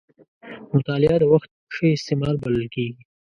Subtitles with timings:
[0.73, 3.01] مطالعه د وخت ښه استعمال بلل کېږي.